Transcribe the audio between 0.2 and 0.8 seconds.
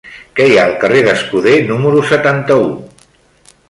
Què hi ha al